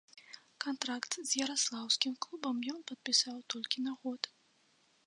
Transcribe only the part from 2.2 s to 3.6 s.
клубам ён падпісаў